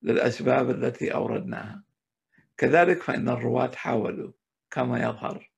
[0.03, 1.85] للأسباب التي أوردناها.
[2.57, 4.33] كذلك فإن الرواة حاولوا
[4.71, 5.51] كما يظهر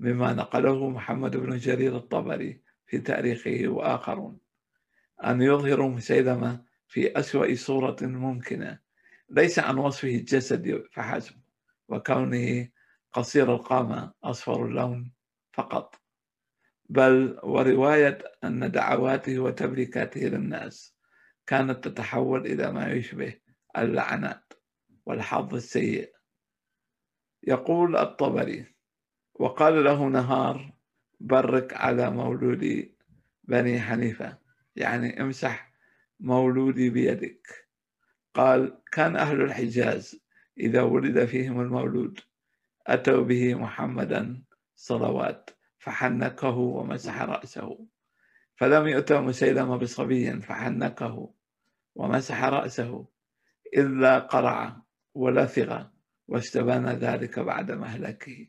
[0.00, 4.38] مما نقله محمد بن جرير الطبري في تاريخه وآخرون
[5.24, 8.78] أن يظهروا مسيلمة في أسوأ صورة ممكنة.
[9.30, 11.36] ليس عن وصفه الجسدي فحسب
[11.88, 12.68] وكونه
[13.12, 15.12] قصير القامة أصفر اللون
[15.52, 16.00] فقط.
[16.88, 20.96] بل ورواية أن دعواته وتبريكاته للناس
[21.46, 23.34] كانت تتحول إلى ما يشبه
[23.78, 24.52] اللعنات
[25.06, 26.12] والحظ السيء.
[27.42, 28.66] يقول الطبري
[29.34, 30.72] وقال له نهار
[31.20, 32.92] برك على مولود
[33.44, 34.38] بني حنيفة.
[34.76, 35.67] يعني امسح
[36.20, 37.68] مولودي بيدك.
[38.34, 40.20] قال كان أهل الحجاز
[40.60, 42.20] إذا ولد فيهم المولود
[42.86, 44.42] أتوا به محمدا
[44.76, 47.86] صلوات فحنكه ومسح رأسه.
[48.56, 51.34] فلم يؤتى مسيلمة بصبي فحنكه
[51.94, 53.06] ومسح رأسه
[53.76, 54.82] إلا قرع
[55.14, 55.84] ولثغ
[56.28, 58.48] واستبان ذلك بعد مهلكه.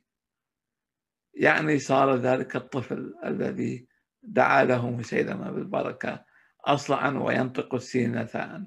[1.34, 3.88] يعني صار ذلك الطفل الذي
[4.24, 6.26] دعا له مسيلمة بالبركة
[6.66, 8.64] أصلعا وينطق السين ثاء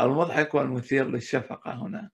[0.00, 2.10] المضحك والمثير للشفقة هنا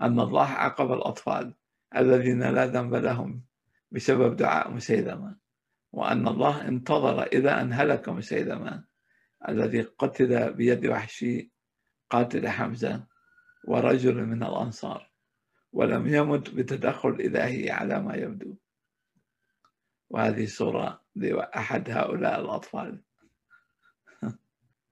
[0.00, 1.54] أن الله عاقب الأطفال
[1.96, 3.44] الذين لا ذنب لهم
[3.90, 5.36] بسبب دعاء مسيلمة
[5.92, 8.84] وأن الله انتظر إلى أن هلك مسيلمة
[9.48, 11.52] الذي قتل بيد وحشي
[12.10, 13.06] قاتل حمزة
[13.64, 15.10] ورجل من الأنصار
[15.72, 18.56] ولم يمت بتدخل إلهي على ما يبدو.
[20.10, 23.02] وهذه صورة لأحد هؤلاء الأطفال.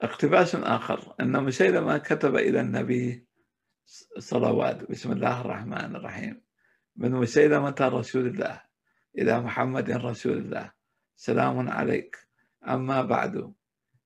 [0.03, 3.27] اقتباس آخر أن مسيلمة كتب إلى النبي
[4.19, 4.91] صلوات.
[4.91, 6.43] بسم الله الرحمن الرحيم.
[6.97, 8.63] من مسيلمة رسول الله؟
[9.19, 10.73] إلى محمد رسول الله.
[11.17, 12.17] سلام عليك.
[12.69, 13.53] أما بعد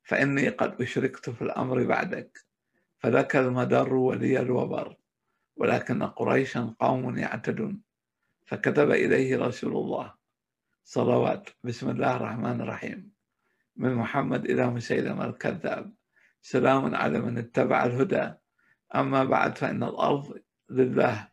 [0.03, 2.39] فإني قد أشركت في الأمر بعدك
[2.99, 4.97] فلك المدر ولي الوبر
[5.57, 7.83] ولكن قريشا قوم يعتدون.
[8.47, 10.15] فكتب إليه رسول الله.
[10.85, 11.49] صلوات.
[11.65, 13.12] بسم الله الرحمن الرحيم.
[13.77, 15.95] من محمد إلى مسيلمة الكذاب.
[16.43, 18.35] سلام على من اتبع الهدى.
[18.95, 21.29] أما بعد فإن الأرض لله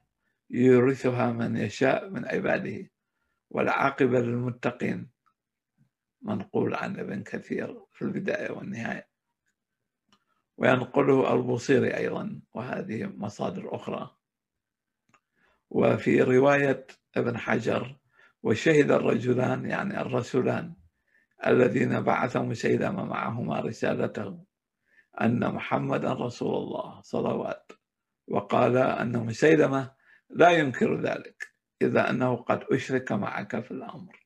[0.49, 2.89] يورثها من يشاء من عباده
[3.49, 5.09] والعاقبة للمتقين.
[6.21, 9.07] منقول عن ابن كثير في البداية والنهاية.
[10.57, 14.15] وينقله البوصيري أيضا وهذه مصادر أخرى.
[15.69, 17.95] وفي رواية ابن حجر
[18.43, 20.73] وشهد الرجلان يعني الرسولان
[21.47, 24.43] الذين بعث مسيلمة معهما رسالته
[25.21, 27.71] أن محمدا رسول الله صلوات.
[28.27, 29.91] وقال أن مسيلمة
[30.29, 31.47] لا ينكر ذلك
[31.81, 34.25] إذا أنه قد أشرك معك في الأمر.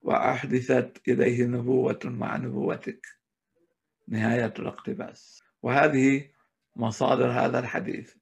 [0.00, 3.06] وأحدثت إليه نبوة مع نبوتك.
[4.08, 5.42] نهاية الاقتباس.
[5.62, 6.30] وهذه
[6.76, 8.14] مصادر هذا الحديث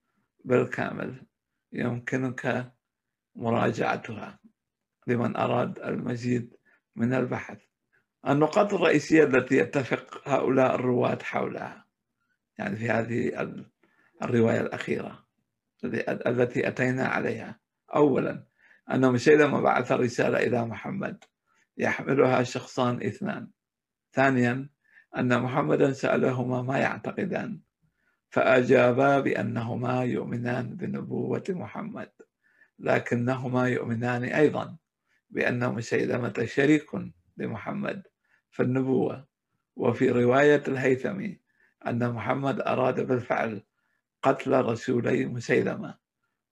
[0.44, 1.26] بالكامل
[1.72, 2.72] يمكنك
[3.34, 4.38] مراجعتها
[5.06, 6.56] لمن أراد المزيد
[6.96, 7.73] من البحث.
[8.28, 11.84] النقاط الرئيسية التي يتفق هؤلاء الرواة حولها.
[12.58, 13.52] يعني في هذه
[14.22, 15.26] الرواية الأخيرة
[16.26, 17.60] التي أتينا عليها.
[17.94, 18.46] أولا
[18.90, 21.24] أن مسيلمة بعث رسالة إلى محمد
[21.78, 23.50] يحملها شخصان اثنان.
[24.12, 24.68] ثانيا
[25.16, 27.60] أن محمدا سألهما ما يعتقدان.
[28.30, 32.10] فأجابا بأنهما يؤمنان بنبوة محمد
[32.78, 34.76] لكنهما يؤمنان أيضا
[35.30, 36.86] بأن مسيلمة شريك
[37.36, 38.02] لمحمد
[38.54, 39.26] في النبوة.
[39.76, 41.38] وفي رواية الهيثمي
[41.86, 43.62] أن محمد أراد بالفعل
[44.22, 45.94] قتل رسولي مسيلمة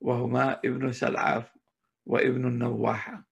[0.00, 1.50] وهما ابن سلعاف
[2.06, 3.24] وابن النواحة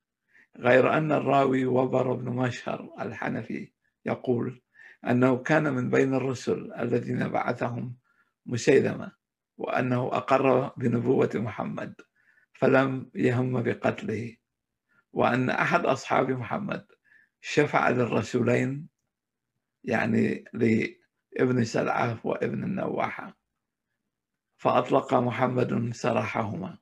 [0.57, 3.73] غير أن الراوي وبر بن مشهر الحنفي
[4.07, 4.63] يقول
[5.09, 7.97] أنه كان من بين الرسل الذين بعثهم
[8.47, 9.13] مسيلمة
[9.59, 11.95] وأنه أقر بنبوة محمد
[12.53, 14.37] فلم يهم بقتله.
[15.13, 16.87] وأن أحد أصحاب محمد
[17.41, 18.89] شفع للرسولين
[19.85, 23.41] يعني لابن سلعة وابن النواحة.
[24.57, 26.79] فأطلق محمد سراحهما.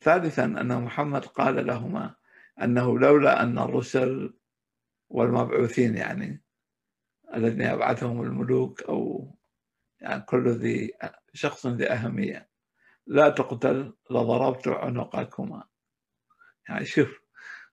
[0.00, 2.14] ثالثا أن محمد قال لهما
[2.62, 4.34] أنه لولا أن الرسل
[5.08, 6.42] والمبعوثين يعني
[7.34, 9.30] الذين يبعثهم الملوك أو
[10.00, 10.92] يعني كل ذي
[11.32, 12.48] شخص ذي أهمية
[13.06, 15.64] لا تقتل لضربت عنقكما.
[16.68, 17.20] يعني شوف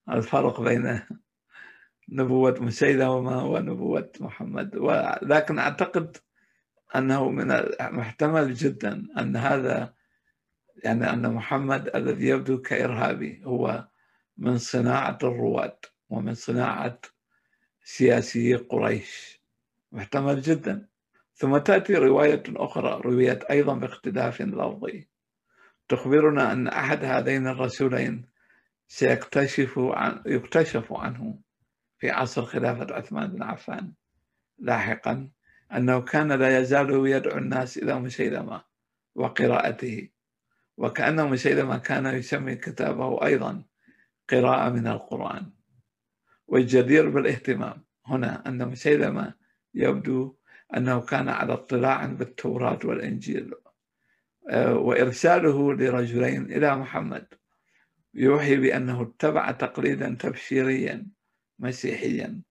[0.10, 1.02] الفرق بين
[2.12, 4.76] نبوة مسيلمة ونبوة محمد.
[4.76, 6.18] ولكن أعتقد
[6.96, 9.94] أنه من المحتمل جدا أن هذا
[10.84, 13.88] يعني أن محمد الذي يبدو كإرهابي هو
[14.38, 17.00] من صناعة الرواة ومن صناعة
[17.84, 19.42] سياسي قريش.
[19.92, 20.88] محتمل جدا.
[21.36, 25.08] ثم تأتي رواية أخرى رويت أيضا باختلاف لفظي.
[25.90, 28.26] تخبرنا أن أحد هذين الرسولين
[28.88, 31.40] سيكتشف عن يكتشف عنه
[32.00, 33.94] في عصر خلافة عثمان بن عفان
[34.60, 35.30] لاحقا
[35.76, 38.64] أنه كان لا يزال يدعو الناس إلى مسيلمة
[39.16, 40.10] وقراءته
[40.78, 43.64] وكأن مسيلمة كان يسمي كتابه أيضا
[44.30, 45.52] قراءة من القرآن.
[46.48, 49.34] والجدير بالاهتمام هنا أن مسيلمة
[49.74, 50.36] يبدو
[50.78, 53.54] أنه كان على اطلاع بالتوراة والإنجيل
[54.50, 57.28] آه، وإرساله لرجلين إلى محمد
[58.14, 61.08] يوحي بأنه اتبع تقليدا تبشيريا
[61.60, 62.42] مسيحيا.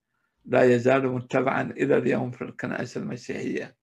[0.44, 3.76] لا يزال متبعا إلى اليوم في الكنائس المسيحية.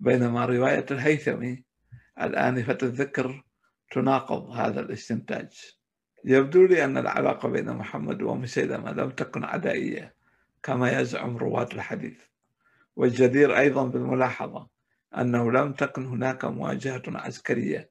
[0.00, 1.64] بينما رواية الهيثمي
[2.20, 3.44] الآنفة الذكر
[3.92, 5.76] تناقض هذا الاستنتاج.
[6.24, 10.14] يبدو لي أن العلاقة بين محمد ومسيلمة لم تكن عدائية
[10.62, 12.20] كما يزعم رواة الحديث.
[12.96, 14.68] والجدير أيضا بالملاحظة
[15.18, 17.90] أنه لم تكن هناك مواجهة عسكرية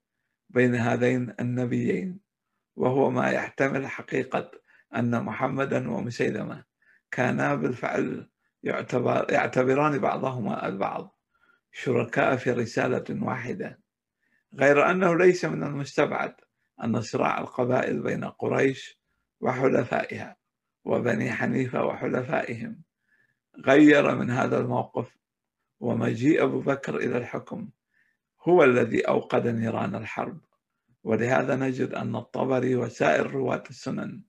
[0.50, 2.20] بين هذين النبيين
[2.76, 4.52] وهو ما يحتمل حقيقة
[4.96, 6.64] أن محمدا ومسيلمة
[7.12, 8.30] كانا بالفعل
[8.64, 11.18] يعتبر يعتبران بعضهما البعض
[11.72, 13.80] شركاء في رسالة واحدة.
[14.54, 16.36] غير أنه ليس من المستبعد
[16.84, 19.02] أن صراع القبائل بين قريش
[19.40, 20.38] وحلفائها
[20.84, 22.82] وبني حنيفة وحلفائهم
[23.66, 25.18] غير من هذا الموقف
[25.80, 27.70] ومجيء أبو بكر إلى الحكم
[28.42, 30.42] هو الذي أوقد نيران الحرب.
[31.04, 34.22] ولهذا نجد أن الطبري وسائر رواة السنن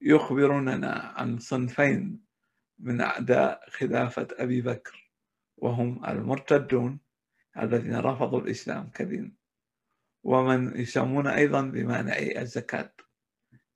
[0.00, 2.20] يخبروننا عن صنفين
[2.78, 5.12] من أعداء خلافة أبي بكر
[5.56, 7.00] وهم المرتدون
[7.58, 9.36] الذين رفضوا الإسلام كدين
[10.22, 12.92] ومن يسمون أيضا بمانعي الزكاة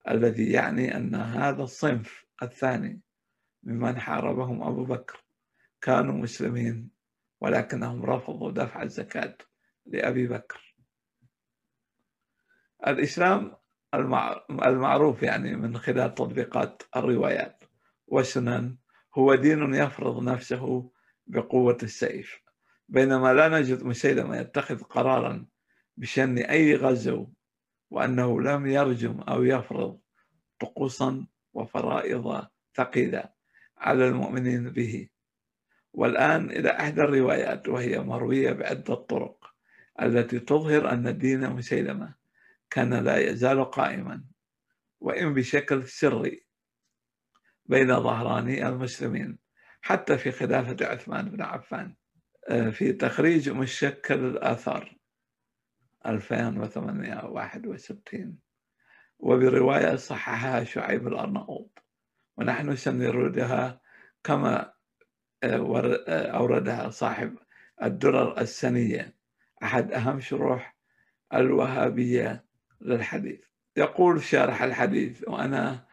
[0.08, 3.00] الذي يعني أن هذا الصنف الثاني
[3.62, 5.24] ممن حاربهم أبو بكر
[5.80, 6.90] كانوا مسلمين
[7.40, 9.36] ولكنهم رفضوا دفع الزكاة
[9.86, 10.74] لأبي بكر.
[12.86, 13.56] الإسلام
[13.94, 17.64] المعروف يعني من خلال تطبيقات الروايات.
[18.06, 18.76] والسنن
[19.14, 20.90] هو دين يفرض نفسه
[21.26, 22.40] بقوة السيف.
[22.88, 25.46] بينما لا نجد مسيلمة يتخذ قرارا
[25.96, 27.26] بشن أي غزو
[27.90, 30.00] وأنه لم يرجم أو يفرض
[30.60, 33.24] طقوسا وفرائض ثقيلة
[33.78, 35.08] على المؤمنين به.
[35.92, 39.54] والآن إلى إحدى الروايات وهي مروية بعدة طرق
[40.02, 42.19] التي تظهر أن دين مسيلمة.
[42.70, 44.24] كان لا يزال قائما
[45.00, 46.46] وإن بشكل سري
[47.66, 49.38] بين ظهراني المسلمين
[49.82, 51.94] حتى في خلافة عثمان بن عفان
[52.48, 54.96] آه، في تخريج مشكل الآثار
[56.06, 58.38] 2861
[59.18, 61.84] وبرواية صححها شعيب الأرناؤوط.
[62.36, 63.80] ونحن سنردها
[64.24, 64.72] كما
[65.42, 67.38] آه، آه، أوردها صاحب
[67.82, 69.16] الدرر السنية
[69.62, 70.76] أحد أهم شروح
[71.34, 72.44] الوهابية
[72.80, 73.40] للحديث.
[73.76, 75.86] يقول شارح الحديث وأنا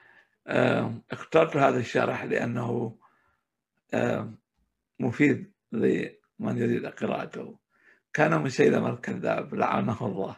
[1.12, 2.98] اخترت هذا الشرح لأنه
[5.00, 7.60] مفيد لمن يريد قراءته.
[8.14, 10.36] كان مسيلمة الكذاب لعنه الله.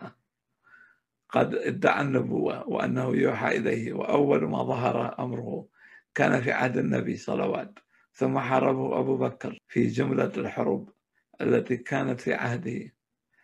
[1.30, 5.68] قد ادعى النبوة وأنه يوحى إليه وأول ما ظهر أمره
[6.16, 7.80] كان في عهد النبي صلوات.
[8.14, 10.94] ثم حاربه أبو بكر في جملة الحروب
[11.42, 12.94] التي كانت في عهده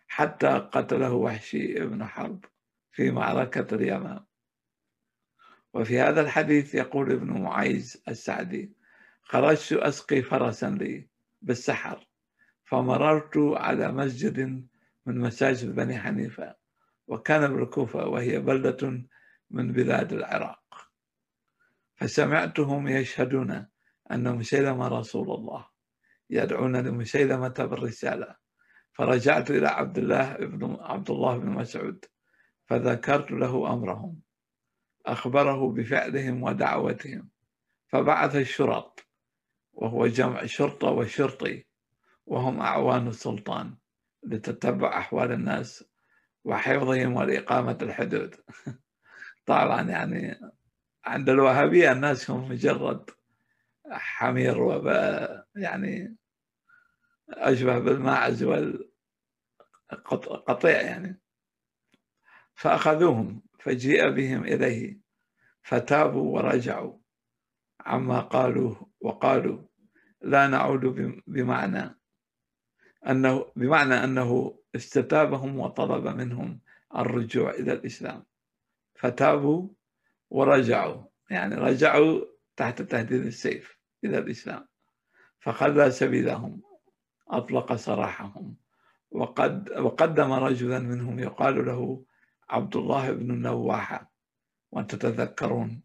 [0.08, 2.44] حتى قتله وحشي ابن حرب.
[2.96, 4.26] في معركة اليمام
[5.74, 8.72] وفي هذا الحديث يقول ابن معيز السعدي
[9.22, 11.08] خرجت أسقي فرسا لي
[11.42, 12.06] بالسحر
[12.64, 14.40] فمررت على مسجد
[15.06, 16.56] من مساجد بني حنيفة
[17.06, 19.02] وكان بالكوفة وهي بلدة
[19.50, 20.90] من بلاد العراق.
[21.96, 23.66] فسمعتهم يشهدون
[24.10, 25.66] أن مسيلمة رسول الله
[26.30, 28.36] يدعون لمسيلمة بالرسالة.
[28.92, 32.04] فرجعت إلى عبد الله بن عبد الله بن مسعود
[32.66, 34.20] فذكرت له أمرهم
[35.06, 37.28] أخبره بفعلهم ودعوتهم
[37.88, 39.06] فبعث الشرط
[39.72, 41.64] وهو جمع شرطة وشرطي
[42.26, 43.76] وهم أعوان السلطان
[44.22, 45.84] لتتبع أحوال الناس
[46.44, 48.34] وحفظهم والإقامة الحدود.
[49.46, 50.40] طبعا يعني
[51.04, 53.10] عند الوهابية الناس هم مجرد
[53.90, 54.86] حمير وب
[55.56, 56.16] يعني
[57.30, 58.42] أشبه بالماعز
[59.90, 61.20] والقطيع يعني.
[62.56, 64.98] فأخذوهم فجيء بهم إليه
[65.62, 66.98] فتابوا ورجعوا
[67.80, 69.58] عما قالوا وقالوا
[70.22, 70.80] لا نعود
[71.26, 71.98] بمعنى
[73.08, 76.60] أنه بمعنى أنه استتابهم وطلب منهم
[76.96, 78.24] الرجوع إلى الإسلام.
[78.94, 79.68] فتابوا
[80.30, 82.20] ورجعوا يعني رجعوا
[82.56, 84.66] تحت تهديد السيف إلى الإسلام.
[85.40, 86.62] فخلى سبيلهم
[87.28, 88.56] أطلق سراحهم
[89.10, 92.04] وقد وقدم رجلا منهم يقال له
[92.48, 94.12] عبد الله بن النواحة
[94.72, 95.82] وأنت تتذكرون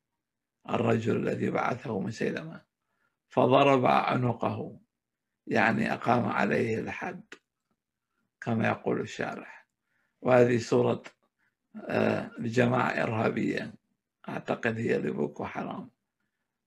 [0.69, 2.61] الرجل الذي بعثه مسيلمة
[3.29, 4.79] فضرب عنقه
[5.47, 7.23] يعني أقام عليه الحد
[8.41, 9.67] كما يقول الشارح.
[10.21, 11.03] وهذه صورة
[11.89, 13.73] آه، جماعة إرهابية
[14.29, 15.89] أعتقد هي لبوكو حرام.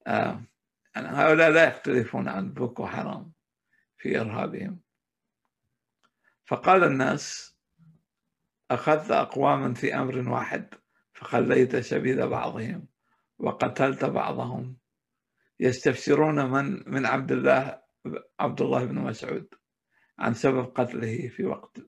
[0.07, 0.43] آه،
[0.97, 3.33] يعني هؤلاء لا يختلفون عن بوكو حرام
[3.99, 4.81] في إرهابهم.
[6.47, 7.54] فقال الناس
[8.75, 10.75] أخذت أقواما في أمر واحد
[11.13, 12.87] فخليت سبيل بعضهم
[13.39, 14.77] وقتلت بعضهم.
[15.61, 17.83] يستفسرون من من عبد الله
[18.41, 19.55] عبد الله بن مسعود
[20.19, 21.79] عن سبب قتله في وقت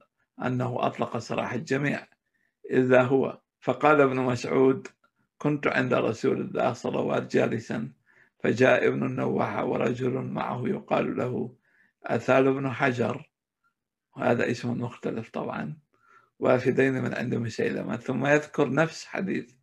[0.44, 2.06] أنه أطلق سراح الجميع
[2.70, 3.40] إذا هو.
[3.60, 4.88] فقال ابن مسعود
[5.38, 7.92] كنت عند رسول الله صلوات جالسا
[8.38, 11.56] فجاء ابن النواحة ورجل معه يقال له
[12.04, 13.30] أثال بن حجر.
[14.16, 15.85] وهذا اسم مختلف طبعا.
[16.38, 17.96] وافدين من عند مسيلمة.
[17.96, 19.54] ثم يذكر نفس حديث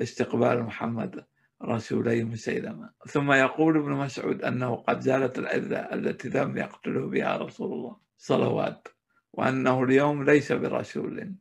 [0.00, 1.26] استقبال محمد
[1.62, 2.90] رسولي مسيلمة.
[3.08, 8.88] ثم يقول ابن مسعود أنه قد زالت العلة التي لم يقتله بها رسول الله صلوات
[9.32, 11.34] وأنه اليوم ليس برسول.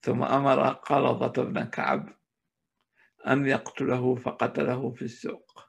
[0.00, 2.18] ثم أمر قلظة بن كعب
[3.26, 5.68] أن يقتله فقتله في السوق.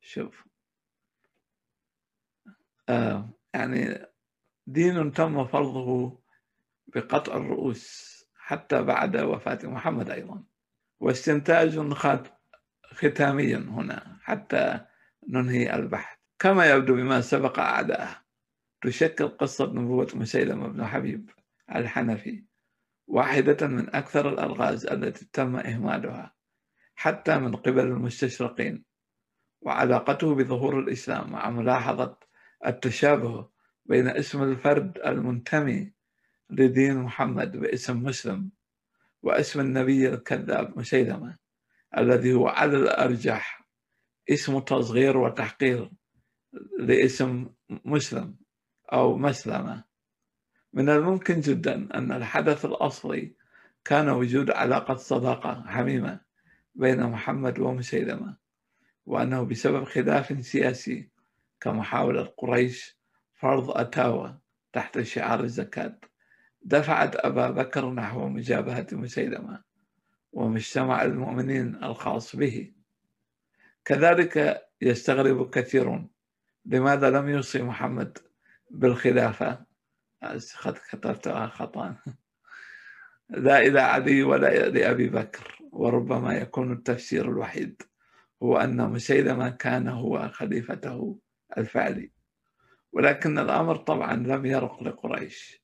[0.00, 0.44] شوف.
[2.88, 4.06] آه يعني
[4.66, 6.21] دين تم فرضه
[6.94, 10.44] بقطع الرؤوس حتى بعد وفاة محمد أيضا.
[11.00, 11.78] واستنتاج
[12.92, 14.80] ختامي هنا حتى
[15.28, 16.16] ننهي البحث.
[16.38, 18.16] كما يبدو بما سبق أعداءه
[18.82, 21.30] تشكل قصة نبوة مسيلمة بن حبيب
[21.74, 22.44] الحنفي
[23.06, 26.34] واحدة من أكثر الألغاز التي تم إهمالها
[26.94, 28.84] حتى من قبل المستشرقين
[29.60, 32.16] وعلاقته بظهور الإسلام مع ملاحظة
[32.66, 33.48] التشابه
[33.84, 35.92] بين اسم الفرد المنتمي
[36.52, 38.50] لدين محمد باسم مسلم
[39.22, 41.36] واسم النبي الكذاب مسيلمة
[41.98, 43.68] الذي هو على الأرجح.
[44.30, 45.90] اسم تصغير وتحقير
[46.78, 47.48] لاسم
[47.84, 48.36] مسلم
[48.92, 49.84] أو مسلمة.
[50.72, 53.36] من الممكن جدا أن الحدث الأصلي
[53.84, 56.20] كان وجود علاقة صداقة حميمة
[56.74, 58.36] بين محمد ومسيلمة
[59.06, 61.10] وأنه بسبب خلاف سياسي
[61.60, 62.98] كمحاولة قريش
[63.34, 64.38] فرض أتاوى
[64.72, 65.98] تحت شعار الزكاة.
[66.64, 69.62] دفعت أبا بكر نحو مجابهة مسيلمة
[70.32, 72.72] ومجتمع المؤمنين الخاص به.
[73.84, 76.10] كذلك يستغرب كثيرون
[76.66, 78.18] لماذا لم يوصي محمد
[78.70, 79.72] بالخلافة.
[80.62, 81.96] قد كتبتها خطأ.
[83.28, 87.82] لا إلى علي ولا لأبي بكر وربما يكون التفسير الوحيد
[88.42, 91.18] هو أن مسيلمة كان هو خليفته
[91.58, 92.12] الفعلي.
[92.92, 95.61] ولكن الأمر طبعا لم يرق لقريش.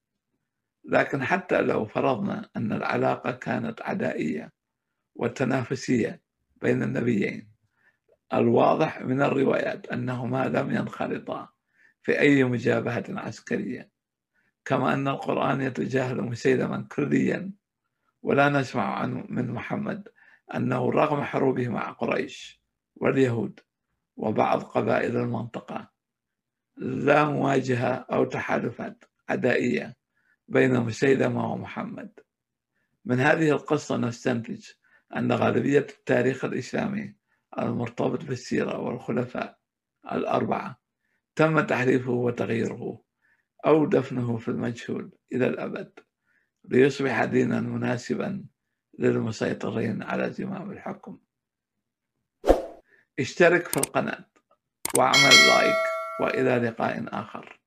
[0.88, 4.52] لكن حتى لو فرضنا أن العلاقة كانت عدائية
[5.14, 6.22] وتنافسية
[6.56, 7.50] بين النبيين
[8.34, 11.48] الواضح من الروايات أنهما لم ينخرطا
[12.02, 13.90] في أي مجابهة عسكرية.
[14.64, 17.52] كما أن القرآن يتجاهل مسيلما كليا
[18.22, 20.08] ولا نسمع عن من محمد
[20.54, 22.62] أنه رغم حروبه مع قريش
[22.96, 23.60] واليهود
[24.16, 25.90] وبعض قبائل المنطقة
[26.76, 29.96] لا مواجهة أو تحالفات عدائية.
[30.48, 32.20] بين مسيلمة ومحمد
[33.04, 34.66] من هذه القصة نستنتج
[35.16, 37.14] أن غالبية التاريخ الإسلامي
[37.58, 39.58] المرتبط بالسيرة والخلفاء
[40.12, 40.80] الأربعة
[41.36, 43.04] تم تحريفه وتغييره
[43.66, 45.92] أو دفنه في المجهول إلى الأبد
[46.64, 48.44] ليصبح دينا مناسبا
[48.98, 51.18] للمسيطرين على زمام الحكم.
[53.18, 54.24] اشترك في القناة
[54.96, 55.76] واعمل لايك
[56.20, 57.57] وإلى لقاء آخر.